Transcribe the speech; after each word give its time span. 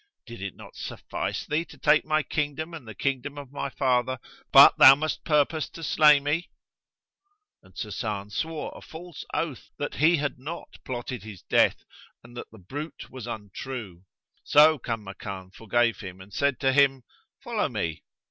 Did 0.25 0.41
it 0.41 0.55
not 0.55 0.75
suffice 0.75 1.45
thee 1.45 1.63
to 1.65 1.77
take 1.77 2.05
my 2.05 2.23
kingdom 2.23 2.73
and 2.73 2.87
the 2.87 2.95
kingdom 2.95 3.37
of 3.37 3.51
my 3.51 3.69
father, 3.69 4.17
but 4.51 4.75
thou 4.79 4.95
must 4.95 5.23
purpose 5.23 5.69
to 5.69 5.83
slay 5.83 6.19
me?"[FN#105] 6.19 6.47
And 7.61 7.75
Sasan 7.77 8.31
swore 8.31 8.71
a 8.75 8.81
false 8.81 9.25
oath 9.31 9.69
that 9.77 9.97
he 9.97 10.17
had 10.17 10.39
not 10.39 10.77
plotted 10.85 11.21
his 11.21 11.43
death 11.43 11.83
and 12.23 12.35
that 12.35 12.49
the 12.49 12.57
bruit 12.57 13.11
was 13.11 13.27
untrue. 13.27 14.03
So 14.43 14.79
Kanmakan 14.79 15.53
forgave 15.53 15.99
him 15.99 16.19
and 16.19 16.33
said 16.33 16.59
to 16.61 16.73
him, 16.73 17.03
"Follow 17.43 17.69
me." 17.69 18.01